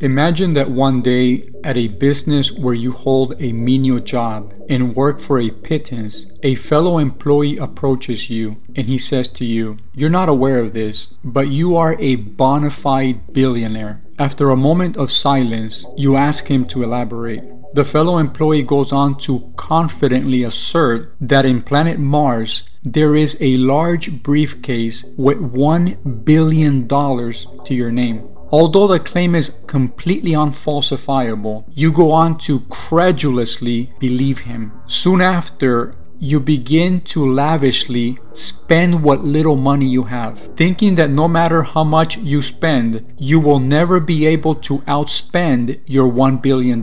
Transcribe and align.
Imagine 0.00 0.52
that 0.52 0.70
one 0.70 1.02
day 1.02 1.42
at 1.64 1.76
a 1.76 1.88
business 1.88 2.52
where 2.52 2.74
you 2.74 2.92
hold 2.92 3.34
a 3.42 3.50
menial 3.50 3.98
job 3.98 4.54
and 4.68 4.94
work 4.94 5.18
for 5.18 5.40
a 5.40 5.50
pittance, 5.50 6.26
a 6.44 6.54
fellow 6.54 6.98
employee 6.98 7.56
approaches 7.56 8.30
you 8.30 8.58
and 8.76 8.86
he 8.86 8.96
says 8.96 9.26
to 9.26 9.44
you, 9.44 9.76
You're 9.94 10.08
not 10.08 10.28
aware 10.28 10.60
of 10.60 10.72
this, 10.72 11.14
but 11.24 11.48
you 11.48 11.76
are 11.76 11.96
a 11.98 12.14
bona 12.14 12.70
fide 12.70 13.32
billionaire. 13.32 14.00
After 14.20 14.50
a 14.50 14.56
moment 14.56 14.96
of 14.96 15.10
silence, 15.10 15.84
you 15.96 16.16
ask 16.16 16.46
him 16.46 16.64
to 16.66 16.84
elaborate. 16.84 17.42
The 17.74 17.84
fellow 17.84 18.18
employee 18.18 18.62
goes 18.62 18.92
on 18.92 19.18
to 19.18 19.52
confidently 19.56 20.44
assert 20.44 21.12
that 21.20 21.44
in 21.44 21.60
planet 21.60 21.98
Mars, 21.98 22.68
there 22.84 23.16
is 23.16 23.36
a 23.40 23.56
large 23.56 24.22
briefcase 24.22 25.04
with 25.16 25.38
$1 25.38 26.24
billion 26.24 26.86
to 26.86 27.74
your 27.74 27.90
name. 27.90 28.37
Although 28.50 28.86
the 28.86 28.98
claim 28.98 29.34
is 29.34 29.60
completely 29.66 30.30
unfalsifiable, 30.32 31.64
you 31.74 31.92
go 31.92 32.12
on 32.12 32.38
to 32.38 32.60
credulously 32.70 33.92
believe 33.98 34.40
him. 34.40 34.72
Soon 34.86 35.20
after, 35.20 35.94
you 36.20 36.40
begin 36.40 37.00
to 37.00 37.24
lavishly 37.24 38.18
spend 38.32 39.02
what 39.02 39.24
little 39.24 39.56
money 39.56 39.86
you 39.86 40.04
have, 40.04 40.38
thinking 40.56 40.96
that 40.96 41.10
no 41.10 41.28
matter 41.28 41.62
how 41.62 41.84
much 41.84 42.16
you 42.18 42.42
spend, 42.42 43.04
you 43.18 43.38
will 43.38 43.60
never 43.60 44.00
be 44.00 44.26
able 44.26 44.54
to 44.54 44.78
outspend 44.78 45.80
your 45.86 46.10
$1 46.10 46.42
billion. 46.42 46.82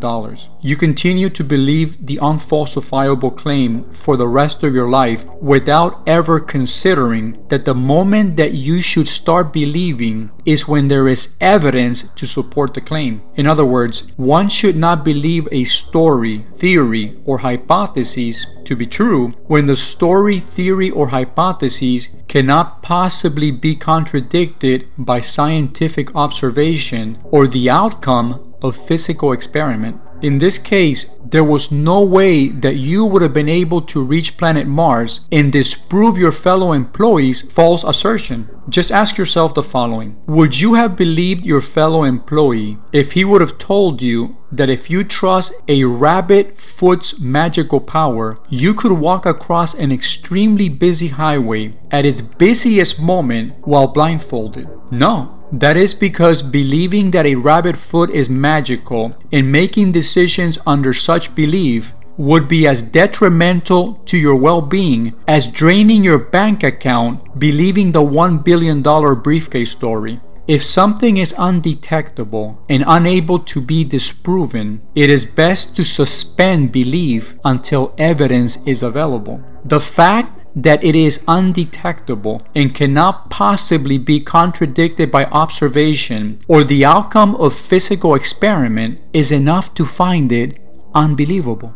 You 0.65 0.75
continue 0.75 1.29
to 1.29 1.43
believe 1.43 2.07
the 2.07 2.17
unfalsifiable 2.17 3.37
claim 3.37 3.83
for 3.93 4.17
the 4.17 4.27
rest 4.27 4.63
of 4.63 4.73
your 4.73 4.89
life 4.89 5.23
without 5.39 6.01
ever 6.07 6.39
considering 6.39 7.37
that 7.49 7.65
the 7.65 7.75
moment 7.75 8.35
that 8.37 8.55
you 8.55 8.81
should 8.81 9.07
start 9.07 9.53
believing 9.53 10.31
is 10.43 10.67
when 10.67 10.87
there 10.87 11.07
is 11.07 11.37
evidence 11.39 12.11
to 12.13 12.25
support 12.25 12.73
the 12.73 12.81
claim. 12.81 13.21
In 13.35 13.45
other 13.45 13.63
words, 13.63 14.11
one 14.17 14.49
should 14.49 14.75
not 14.75 15.05
believe 15.05 15.47
a 15.51 15.65
story, 15.65 16.47
theory, 16.55 17.15
or 17.25 17.37
hypothesis 17.37 18.47
to 18.63 18.75
be 18.75 18.87
true 18.87 19.27
when 19.45 19.67
the 19.67 19.75
story, 19.75 20.39
theory, 20.39 20.89
or 20.89 21.09
hypotheses 21.09 22.09
cannot 22.27 22.81
possibly 22.81 23.51
be 23.51 23.75
contradicted 23.75 24.87
by 24.97 25.19
scientific 25.19 26.15
observation 26.15 27.19
or 27.25 27.45
the 27.45 27.69
outcome 27.69 28.55
of 28.63 28.75
physical 28.75 29.31
experiment. 29.31 30.01
In 30.21 30.37
this 30.37 30.57
case, 30.57 31.19
there 31.23 31.43
was 31.43 31.71
no 31.71 32.01
way 32.03 32.47
that 32.47 32.75
you 32.75 33.05
would 33.05 33.21
have 33.21 33.33
been 33.33 33.49
able 33.49 33.81
to 33.81 34.03
reach 34.03 34.37
planet 34.37 34.67
Mars 34.67 35.21
and 35.31 35.51
disprove 35.51 36.17
your 36.17 36.31
fellow 36.31 36.71
employees' 36.71 37.41
false 37.41 37.83
assertion. 37.83 38.49
Just 38.69 38.91
ask 38.91 39.17
yourself 39.17 39.53
the 39.53 39.61
following 39.61 40.15
Would 40.27 40.59
you 40.59 40.73
have 40.75 40.95
believed 40.95 41.45
your 41.45 41.61
fellow 41.61 42.03
employee 42.03 42.77
if 42.91 43.11
he 43.11 43.25
would 43.25 43.41
have 43.41 43.57
told 43.57 44.01
you 44.01 44.37
that 44.51 44.69
if 44.69 44.89
you 44.89 45.03
trust 45.03 45.53
a 45.67 45.83
rabbit 45.83 46.57
foot's 46.57 47.19
magical 47.19 47.79
power, 47.79 48.37
you 48.49 48.73
could 48.73 48.93
walk 48.93 49.25
across 49.25 49.73
an 49.73 49.91
extremely 49.91 50.69
busy 50.69 51.09
highway 51.09 51.77
at 51.91 52.05
its 52.05 52.21
busiest 52.21 52.99
moment 52.99 53.53
while 53.67 53.87
blindfolded? 53.87 54.67
No. 54.91 55.44
That 55.51 55.77
is 55.77 55.93
because 55.93 56.41
believing 56.41 57.11
that 57.11 57.25
a 57.25 57.35
rabbit 57.35 57.77
foot 57.77 58.09
is 58.09 58.29
magical 58.29 59.15
and 59.31 59.51
making 59.51 59.91
decisions 59.91 60.57
under 60.65 60.93
such 60.93 61.35
belief 61.35 61.93
would 62.17 62.47
be 62.47 62.65
as 62.67 62.81
detrimental 62.81 63.95
to 64.05 64.17
your 64.17 64.35
well 64.35 64.61
being 64.61 65.13
as 65.27 65.47
draining 65.47 66.03
your 66.03 66.17
bank 66.17 66.63
account 66.63 67.37
believing 67.37 67.91
the 67.91 68.01
$1 68.01 68.43
billion 68.43 68.81
briefcase 69.21 69.71
story. 69.71 70.19
If 70.47 70.63
something 70.63 71.17
is 71.17 71.33
undetectable 71.39 72.63
and 72.69 72.83
unable 72.85 73.39
to 73.39 73.59
be 73.59 73.83
disproven, 73.83 74.81
it 74.93 75.09
is 75.09 75.25
best 75.25 75.75
to 75.75 75.83
suspend 75.83 76.71
belief 76.71 77.33
until 77.43 77.95
evidence 77.97 78.63
is 78.67 78.83
available. 78.83 79.43
The 79.63 79.79
fact 79.79 80.43
that 80.55 80.83
it 80.83 80.95
is 80.95 81.23
undetectable 81.27 82.43
and 82.53 82.75
cannot 82.75 83.31
possibly 83.31 83.97
be 83.97 84.19
contradicted 84.19 85.11
by 85.11 85.25
observation 85.25 86.39
or 86.47 86.63
the 86.63 86.85
outcome 86.85 87.35
of 87.37 87.55
physical 87.55 88.13
experiment 88.13 88.99
is 89.13 89.31
enough 89.31 89.73
to 89.73 89.85
find 89.85 90.31
it 90.31 90.59
unbelievable. 90.93 91.73